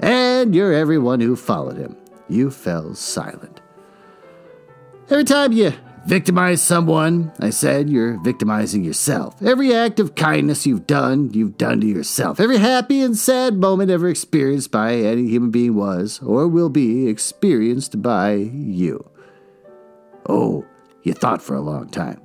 And 0.00 0.54
you're 0.54 0.74
everyone 0.74 1.20
who 1.20 1.34
followed 1.34 1.78
him. 1.78 1.96
You 2.28 2.50
fell 2.50 2.94
silent. 2.94 3.60
Every 5.08 5.24
time 5.24 5.52
you 5.52 5.72
victimize 6.06 6.62
someone, 6.62 7.32
I 7.40 7.50
said, 7.50 7.90
you're 7.90 8.18
victimizing 8.22 8.84
yourself. 8.84 9.42
Every 9.42 9.74
act 9.74 10.00
of 10.00 10.14
kindness 10.14 10.66
you've 10.66 10.86
done, 10.86 11.30
you've 11.32 11.58
done 11.58 11.80
to 11.80 11.86
yourself. 11.86 12.40
Every 12.40 12.58
happy 12.58 13.02
and 13.02 13.16
sad 13.16 13.54
moment 13.54 13.90
ever 13.90 14.08
experienced 14.08 14.70
by 14.70 14.94
any 14.94 15.28
human 15.28 15.50
being 15.50 15.74
was, 15.74 16.20
or 16.22 16.46
will 16.48 16.68
be, 16.68 17.08
experienced 17.08 18.00
by 18.02 18.34
you. 18.34 19.10
Oh, 20.28 20.64
you 21.02 21.12
thought 21.12 21.42
for 21.42 21.54
a 21.54 21.60
long 21.60 21.88
time. 21.88 22.20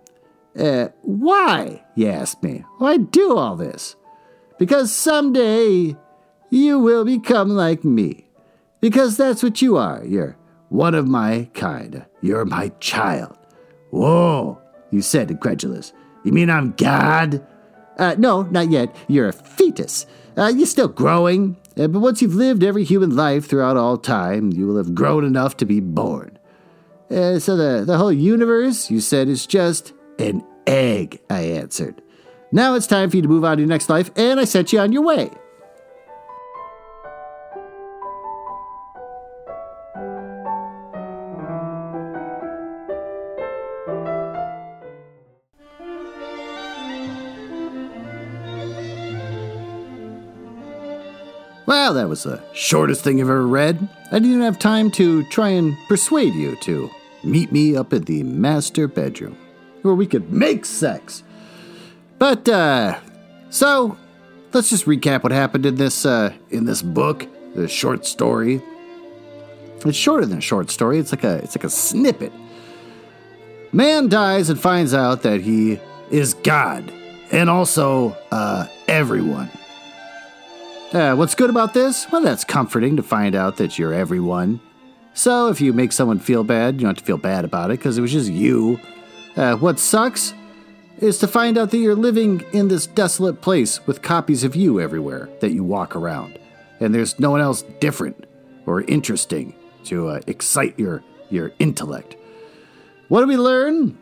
Uh, 0.58 0.90
why? 1.02 1.84
You 1.96 2.08
asked 2.08 2.44
me. 2.44 2.64
Why 2.78 2.98
do 2.98 3.38
all 3.38 3.56
this? 3.56 3.96
Because 4.60 4.94
someday 4.94 5.96
you 6.50 6.80
will 6.80 7.06
become 7.06 7.50
like 7.50 7.84
me. 7.84 8.28
Because 8.80 9.18
that's 9.18 9.44
what 9.44 9.62
you 9.62 9.78
are. 9.78 10.04
You're 10.04 10.38
one 10.70 10.96
of 10.96 11.08
my 11.08 11.50
kind. 11.54 12.06
You're 12.22 12.46
my 12.46 12.70
child. 12.80 13.38
Whoa, 13.92 14.62
you 14.90 15.02
said, 15.02 15.32
incredulous. 15.32 15.94
You 16.24 16.32
mean 16.32 16.50
I'm 16.50 16.72
God? 16.72 17.46
Uh, 17.98 18.16
no, 18.18 18.44
not 18.44 18.72
yet. 18.72 18.96
You're 19.08 19.28
a 19.28 19.34
fetus. 19.34 20.06
Uh, 20.38 20.48
you're 20.48 20.66
still 20.66 20.88
growing. 20.88 21.58
Uh, 21.78 21.88
but 21.88 22.00
once 22.00 22.22
you've 22.22 22.36
lived 22.36 22.64
every 22.64 22.84
human 22.84 23.16
life 23.16 23.48
throughout 23.48 23.78
all 23.78 23.98
time, 23.98 24.52
you 24.52 24.68
will 24.68 24.78
have 24.78 24.96
grown 24.96 25.24
enough 25.24 25.58
to 25.58 25.66
be 25.66 25.80
born. 25.80 26.38
Uh, 27.10 27.40
so 27.40 27.56
the, 27.56 27.84
the 27.86 27.98
whole 27.98 28.12
universe, 28.12 28.90
you 28.90 29.02
said, 29.02 29.28
is 29.28 29.46
just 29.46 29.94
an 30.20 30.44
egg, 30.66 31.20
I 31.30 31.42
answered. 31.42 32.02
Now 32.52 32.76
it's 32.76 32.88
time 32.88 33.10
for 33.10 33.18
you 33.18 33.22
to 33.22 33.28
move 33.30 33.46
on 33.46 33.58
to 33.58 33.62
your 33.62 33.70
next 33.70 33.90
life, 33.90 34.12
and 34.16 34.40
I 34.40 34.46
sent 34.46 34.74
you 34.74 34.80
on 34.80 34.92
your 34.92 35.04
way. 35.04 35.30
Well, 51.72 51.94
that 51.94 52.10
was 52.10 52.24
the 52.24 52.44
shortest 52.52 53.02
thing 53.02 53.22
I've 53.22 53.30
ever 53.30 53.48
read. 53.48 53.88
I 54.12 54.20
didn't 54.20 54.42
have 54.42 54.60
time 54.60 54.92
to 54.92 55.24
try 55.30 55.48
and 55.48 55.78
persuade 55.88 56.34
you 56.34 56.58
to 56.58 56.92
meet 57.24 57.54
me 57.54 57.78
up 57.78 57.94
in 57.94 58.04
the 58.04 58.24
master 58.24 58.90
bedroom 58.90 59.38
where 59.82 59.96
we 59.96 60.06
could 60.06 60.34
make 60.34 60.66
sex. 60.66 61.24
But 62.20 62.50
uh 62.50 63.00
so 63.52 63.98
let's 64.52 64.70
just 64.70 64.86
recap 64.86 65.24
what 65.24 65.32
happened 65.32 65.66
in 65.66 65.76
this 65.76 66.06
uh 66.06 66.34
in 66.50 66.66
this 66.66 66.82
book, 66.82 67.26
the 67.56 67.70
short 67.70 68.06
story. 68.06 68.62
It's 69.86 69.98
shorter 69.98 70.26
than 70.26 70.40
a 70.40 70.42
short 70.42 70.70
story. 70.72 71.00
It's 71.00 71.14
like 71.14 71.24
a 71.24 71.38
it's 71.38 71.56
like 71.56 71.64
a 71.64 71.70
snippet. 71.70 72.34
Man 73.72 74.10
dies 74.10 74.50
and 74.50 74.60
finds 74.60 74.94
out 74.94 75.22
that 75.22 75.40
he 75.40 75.80
is 76.10 76.34
God 76.34 76.92
and 77.32 77.50
also 77.50 78.10
uh 78.30 78.68
everyone. 78.90 79.50
Uh, 80.92 81.16
what's 81.16 81.36
good 81.36 81.50
about 81.50 81.74
this? 81.74 82.12
Well, 82.12 82.22
that's 82.22 82.44
comforting 82.44 82.98
to 82.98 83.04
find 83.04 83.34
out 83.34 83.58
that 83.58 83.80
you're 83.80 83.94
everyone. 83.94 84.60
So 85.14 85.48
if 85.48 85.62
you 85.62 85.72
make 85.74 85.92
someone 85.92 86.20
feel 86.20 86.44
bad, 86.44 86.76
you 86.76 86.82
don't 86.82 86.90
have 86.90 86.98
to 86.98 87.04
feel 87.06 87.18
bad 87.18 87.46
about 87.46 87.72
it 87.72 87.80
because 87.80 87.98
it 87.98 88.02
was 88.02 88.12
just 88.12 88.30
you 88.30 88.80
uh, 89.36 89.56
what 89.56 89.80
sucks 89.80 90.34
is 91.00 91.18
to 91.20 91.28
find 91.28 91.58
out 91.58 91.72
that 91.72 91.78
you're 91.78 91.96
living 91.96 92.44
in 92.54 92.68
this 92.68 92.88
desolate 92.88 93.42
place 93.42 93.86
with 93.88 94.02
copies 94.02 94.44
of 94.44 94.56
you 94.56 94.80
everywhere 94.80 95.30
that 95.40 95.52
you 95.52 95.64
walk 95.64 95.96
around, 95.96 96.38
and 96.80 96.94
there's 96.94 97.20
no 97.20 97.32
one 97.32 97.42
else 97.42 97.64
different 97.80 98.26
or 98.66 98.82
interesting 98.84 99.56
to 99.86 100.10
uh, 100.10 100.22
excite 100.28 100.78
your 100.78 101.04
your 101.30 101.54
intellect. 101.60 102.16
What 103.08 103.22
do 103.22 103.28
we 103.28 103.38
learn? 103.38 103.98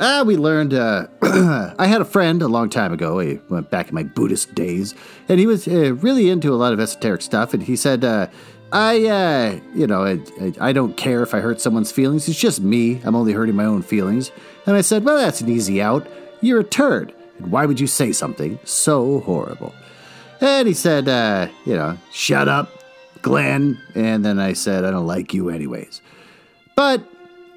Ah, 0.00 0.22
we 0.24 0.36
learned. 0.36 0.74
Uh, 0.74 1.06
I 1.78 1.86
had 1.86 2.00
a 2.00 2.04
friend 2.04 2.42
a 2.42 2.48
long 2.48 2.68
time 2.68 2.92
ago. 2.92 3.20
I 3.20 3.38
went 3.48 3.70
back 3.70 3.88
in 3.88 3.94
my 3.94 4.02
Buddhist 4.02 4.54
days, 4.54 4.94
and 5.28 5.38
he 5.38 5.46
was 5.46 5.68
uh, 5.68 5.94
really 5.94 6.30
into 6.30 6.52
a 6.52 6.56
lot 6.56 6.72
of 6.72 6.80
esoteric 6.80 7.22
stuff. 7.22 7.54
And 7.54 7.62
he 7.62 7.76
said, 7.76 8.04
uh, 8.04 8.26
I, 8.72 9.06
uh, 9.06 9.60
you 9.74 9.86
know, 9.86 10.04
I, 10.04 10.52
I, 10.60 10.72
don't 10.72 10.96
care 10.96 11.22
if 11.22 11.32
I 11.32 11.38
hurt 11.38 11.60
someone's 11.60 11.92
feelings. 11.92 12.28
It's 12.28 12.38
just 12.38 12.60
me. 12.60 13.00
I'm 13.04 13.14
only 13.14 13.32
hurting 13.32 13.54
my 13.54 13.64
own 13.64 13.82
feelings. 13.82 14.32
And 14.66 14.74
I 14.74 14.80
said, 14.80 15.04
well, 15.04 15.16
that's 15.16 15.40
an 15.40 15.48
easy 15.48 15.80
out. 15.80 16.06
You're 16.40 16.60
a 16.60 16.64
turd. 16.64 17.14
And 17.38 17.52
why 17.52 17.66
would 17.66 17.78
you 17.78 17.86
say 17.86 18.10
something 18.10 18.58
so 18.64 19.20
horrible? 19.20 19.72
And 20.40 20.66
he 20.66 20.74
said, 20.74 21.08
uh, 21.08 21.48
you 21.64 21.74
know, 21.74 21.96
shut 22.10 22.48
up, 22.48 22.68
Glenn. 23.22 23.80
And 23.94 24.24
then 24.24 24.40
I 24.40 24.54
said, 24.54 24.84
I 24.84 24.90
don't 24.90 25.06
like 25.06 25.32
you 25.32 25.50
anyways. 25.50 26.00
But 26.74 27.06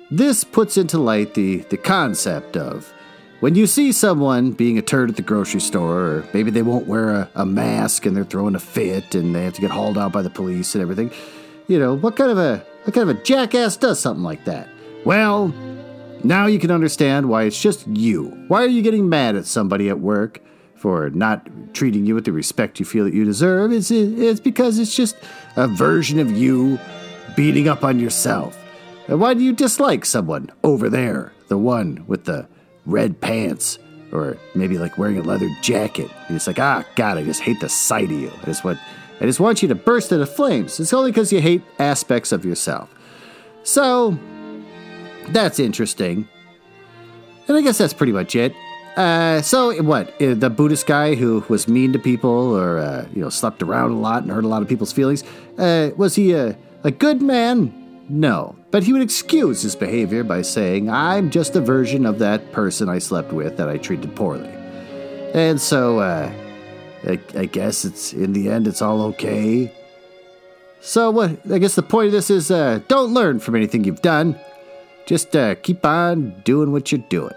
this 0.10 0.44
puts 0.44 0.78
into 0.78 0.98
light 0.98 1.34
the, 1.34 1.58
the 1.70 1.78
concept 1.78 2.56
of 2.56 2.94
when 3.40 3.56
you 3.56 3.68
see 3.68 3.92
someone 3.92 4.52
being 4.52 4.78
a 4.78 4.82
turd 4.82 5.10
at 5.10 5.16
the 5.16 5.22
grocery 5.22 5.62
store, 5.62 6.00
or 6.00 6.26
maybe 6.34 6.50
they 6.50 6.64
won't 6.64 6.88
wear 6.88 7.12
a, 7.12 7.30
a, 7.36 7.46
mask 7.46 8.06
and 8.06 8.16
they're 8.16 8.24
throwing 8.24 8.56
a 8.56 8.60
fit 8.60 9.14
and 9.14 9.36
they 9.36 9.44
have 9.44 9.54
to 9.54 9.62
get 9.62 9.70
hauled 9.70 9.98
out 9.98 10.12
by 10.12 10.24
the 10.24 10.30
police 10.30 10.74
and 10.74 10.82
everything, 10.82 11.12
you 11.68 11.78
know, 11.78 11.96
what 11.96 12.16
kind 12.16 12.32
of 12.32 12.38
a 12.38 12.66
what 12.84 12.94
kind 12.94 13.10
of 13.10 13.18
a 13.18 13.22
jackass 13.24 13.78
does 13.78 14.00
something 14.00 14.24
like 14.24 14.46
that? 14.46 14.68
Well, 15.06 15.50
now 16.24 16.48
you 16.48 16.58
can 16.58 16.72
understand 16.72 17.30
why 17.30 17.44
it's 17.44 17.62
just 17.62 17.86
you. 17.88 18.30
Why 18.48 18.64
are 18.64 18.68
you 18.68 18.82
getting 18.82 19.10
mad 19.10 19.36
at 19.36 19.46
somebody 19.46 19.90
at 19.90 20.00
work 20.00 20.42
for 20.76 21.10
not 21.12 21.48
treating 21.74 22.06
you 22.06 22.16
with 22.16 22.26
the 22.26 22.32
respect 22.32 22.80
you 22.80 22.86
feel 22.86 23.04
that 23.06 23.14
you 23.14 23.24
deserve? 23.24 23.72
It's, 23.72 23.92
it's 23.92 24.40
because 24.40 24.80
it's 24.80 24.96
just 24.96 25.16
a 25.58 25.68
version 25.68 26.18
of 26.18 26.32
you 26.32 26.80
beating 27.36 27.68
up 27.68 27.84
on 27.84 28.00
yourself. 28.00 28.58
And 29.08 29.20
why 29.20 29.34
do 29.34 29.44
you 29.44 29.54
dislike 29.54 30.06
someone 30.06 30.52
over 30.64 30.90
there, 30.90 31.34
the 31.48 31.58
one 31.58 32.04
with 32.08 32.26
the 32.26 32.48
red 32.86 33.20
pants 33.22 33.80
or 34.12 34.38
maybe 34.56 34.78
like 34.78 34.98
wearing 34.98 35.18
a 35.18 35.22
leather 35.22 35.50
jacket. 35.62 36.10
Just 36.30 36.48
like, 36.48 36.60
ah, 36.60 36.84
God, 36.96 37.18
I 37.18 37.24
just 37.24 37.42
hate 37.42 37.60
the 37.60 37.70
sight 37.70 38.06
of 38.06 38.12
you. 38.12 38.32
I 38.42 38.46
just 38.46 38.64
want, 38.64 38.80
I 39.20 39.26
just 39.26 39.40
want 39.40 39.62
you 39.62 39.68
to 39.68 39.76
burst 39.76 40.12
into 40.12 40.26
flames. 40.26 40.80
It's 40.80 40.94
only 40.94 41.12
because 41.12 41.32
you 41.32 41.42
hate 41.42 41.62
aspects 41.80 42.32
of 42.32 42.46
yourself. 42.46 42.94
So, 43.64 44.18
that's 45.30 45.60
interesting. 45.60 46.28
And 47.48 47.58
I 47.58 47.62
guess 47.62 47.78
that's 47.78 47.94
pretty 47.94 48.14
much 48.14 48.36
it. 48.36 48.56
Uh, 48.96 49.42
so 49.42 49.80
what? 49.84 50.10
uh, 50.22 50.34
The 50.34 50.50
Buddhist 50.50 50.88
guy 50.88 51.16
who 51.16 51.44
was 51.50 51.68
mean 51.68 51.94
to 51.94 52.00
people, 52.00 52.30
or 52.30 52.80
uh, 52.80 53.08
you 53.14 53.22
know, 53.22 53.30
slept 53.30 53.62
around 53.62 53.92
a 53.92 54.00
lot 54.00 54.24
and 54.24 54.32
hurt 54.32 54.44
a 54.44 54.48
lot 54.48 54.62
of 54.62 54.68
people's 54.68 54.92
feelings. 54.92 55.24
Uh, 55.58 55.92
was 55.98 56.16
he 56.16 56.34
a, 56.34 56.58
a 56.84 56.92
good 56.92 57.22
man? 57.22 57.87
No, 58.10 58.56
but 58.72 58.84
he 58.84 58.94
would 58.94 59.02
excuse 59.02 59.62
his 59.62 59.76
behavior 59.76 60.24
by 60.24 60.42
saying, 60.42 60.90
"I'm 60.90 61.30
just 61.30 61.56
a 61.56 61.62
version 61.62 62.06
of 62.06 62.20
that 62.20 62.52
person 62.54 62.88
I 62.88 63.00
slept 63.00 63.34
with 63.34 63.58
that 63.58 63.68
I 63.68 63.78
treated 63.78 64.16
poorly." 64.16 64.50
And 65.34 65.60
so, 65.60 66.00
uh, 66.00 66.32
I, 67.06 67.20
I 67.36 67.46
guess 67.46 67.84
it's 67.84 68.14
in 68.14 68.34
the 68.34 68.50
end, 68.50 68.66
it's 68.68 68.82
all 68.82 69.02
okay. 69.08 69.74
So 70.80 71.12
what? 71.12 71.52
I 71.52 71.58
guess 71.58 71.76
the 71.76 71.84
point 71.84 72.08
of 72.08 72.12
this 72.14 72.30
is, 72.30 72.50
uh, 72.50 72.80
don't 72.88 73.14
learn 73.14 73.40
from 73.40 73.56
anything 73.56 73.84
you've 73.84 74.02
done. 74.02 74.40
Just 75.06 75.36
uh, 75.36 75.56
keep 75.56 75.86
on 75.86 76.42
doing 76.46 76.72
what 76.72 76.92
you're 76.92 77.02
doing. 77.10 77.36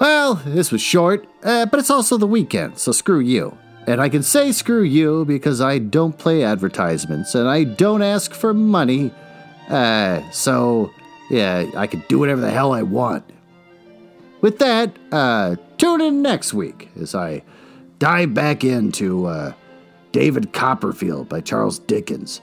Well, 0.00 0.34
this 0.44 0.72
was 0.72 0.80
short, 0.80 1.26
uh, 1.42 1.66
but 1.66 1.80
it's 1.80 1.90
also 1.90 2.18
the 2.18 2.26
weekend, 2.26 2.78
so 2.78 2.92
screw 2.92 3.20
you. 3.20 3.56
And 3.86 4.00
I 4.00 4.08
can 4.08 4.22
say 4.22 4.50
screw 4.52 4.82
you 4.82 5.24
because 5.24 5.60
I 5.60 5.78
don't 5.78 6.18
play 6.18 6.42
advertisements 6.42 7.34
and 7.34 7.48
I 7.48 7.64
don't 7.64 8.02
ask 8.02 8.32
for 8.32 8.52
money. 8.52 9.12
Uh, 9.68 10.28
so, 10.32 10.90
yeah, 11.30 11.70
I 11.76 11.86
can 11.86 12.02
do 12.08 12.18
whatever 12.18 12.40
the 12.40 12.50
hell 12.50 12.72
I 12.72 12.82
want. 12.82 13.24
With 14.40 14.58
that, 14.58 14.96
uh, 15.12 15.56
tune 15.78 16.00
in 16.00 16.22
next 16.22 16.52
week 16.52 16.88
as 17.00 17.14
I 17.14 17.42
dive 17.98 18.34
back 18.34 18.64
into 18.64 19.26
uh, 19.26 19.52
David 20.12 20.52
Copperfield 20.52 21.28
by 21.28 21.40
Charles 21.40 21.78
Dickens. 21.78 22.40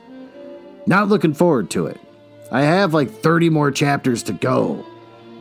Not 0.85 1.09
looking 1.09 1.33
forward 1.33 1.69
to 1.71 1.87
it. 1.87 1.99
I 2.51 2.61
have 2.61 2.93
like 2.93 3.09
30 3.09 3.49
more 3.49 3.71
chapters 3.71 4.23
to 4.23 4.33
go, 4.33 4.85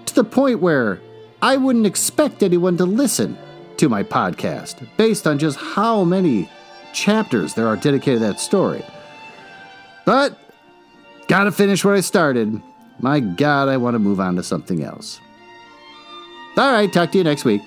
to 0.06 0.14
the 0.14 0.24
point 0.24 0.60
where 0.60 1.00
I 1.40 1.56
wouldn't 1.56 1.86
expect 1.86 2.42
anyone 2.42 2.76
to 2.78 2.84
listen 2.84 3.36
to 3.82 3.88
my 3.88 4.04
podcast 4.04 4.86
based 4.96 5.26
on 5.26 5.40
just 5.40 5.58
how 5.58 6.04
many 6.04 6.48
chapters 6.92 7.54
there 7.54 7.66
are 7.66 7.74
dedicated 7.74 8.20
to 8.20 8.26
that 8.26 8.38
story. 8.38 8.84
But, 10.04 10.38
gotta 11.26 11.50
finish 11.50 11.84
what 11.84 11.94
I 11.94 12.00
started. 12.00 12.62
My 13.00 13.18
God, 13.18 13.68
I 13.68 13.78
want 13.78 13.96
to 13.96 13.98
move 13.98 14.20
on 14.20 14.36
to 14.36 14.44
something 14.44 14.84
else. 14.84 15.20
All 16.56 16.72
right, 16.72 16.92
talk 16.92 17.10
to 17.10 17.18
you 17.18 17.24
next 17.24 17.44
week. 17.44 17.60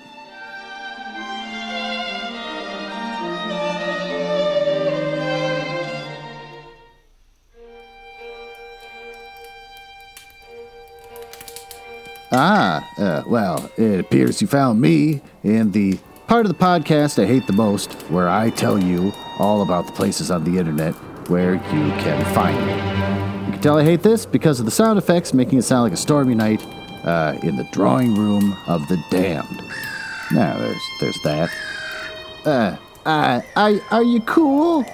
Ah, 12.32 12.82
uh, 12.98 13.22
well, 13.26 13.70
it 13.76 14.00
appears 14.00 14.40
you 14.40 14.48
found 14.48 14.80
me 14.80 15.20
in 15.44 15.72
the 15.72 15.98
part 16.26 16.44
of 16.44 16.48
the 16.50 16.58
podcast 16.58 17.22
I 17.22 17.26
hate 17.26 17.46
the 17.46 17.52
most, 17.52 17.92
where 18.10 18.28
I 18.28 18.50
tell 18.50 18.82
you 18.82 19.12
all 19.38 19.62
about 19.62 19.86
the 19.86 19.92
places 19.92 20.30
on 20.30 20.44
the 20.44 20.58
internet 20.58 20.94
where 21.28 21.54
you 21.54 21.60
can 22.00 22.34
find 22.34 22.56
me. 22.66 23.46
You 23.46 23.52
can 23.52 23.60
tell 23.60 23.78
I 23.78 23.84
hate 23.84 24.02
this 24.02 24.26
because 24.26 24.58
of 24.58 24.66
the 24.66 24.72
sound 24.72 24.98
effects 24.98 25.32
making 25.32 25.58
it 25.58 25.62
sound 25.62 25.84
like 25.84 25.92
a 25.92 25.96
stormy 25.96 26.34
night 26.34 26.64
uh, 27.04 27.38
in 27.42 27.56
the 27.56 27.64
drawing 27.72 28.14
room 28.16 28.56
of 28.66 28.86
the 28.88 29.02
damned. 29.10 29.62
Now, 30.32 30.58
there's 30.58 30.82
there's 31.00 31.22
that. 31.22 31.50
Uh, 32.44 32.76
uh, 33.04 33.40
I, 33.54 33.80
are 33.92 34.02
you 34.02 34.20
cool? 34.22 34.84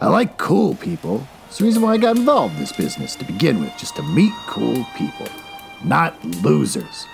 I 0.00 0.08
like 0.08 0.38
cool 0.38 0.74
people. 0.76 1.26
It's 1.48 1.58
the 1.58 1.64
reason 1.64 1.82
why 1.82 1.92
I 1.92 1.96
got 1.98 2.16
involved 2.16 2.54
in 2.54 2.60
this 2.60 2.72
business 2.72 3.16
to 3.16 3.24
begin 3.24 3.60
with, 3.60 3.76
just 3.76 3.96
to 3.96 4.02
meet 4.02 4.32
cool 4.46 4.86
people, 4.96 5.26
not 5.84 6.22
losers. 6.24 7.06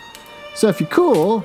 So 0.55 0.69
if 0.69 0.81
you're 0.81 0.89
cool, 0.89 1.45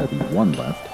There's 0.00 0.12
be 0.12 0.34
one 0.34 0.52
left. 0.52 0.89